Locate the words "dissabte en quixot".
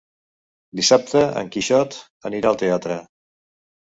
0.77-1.97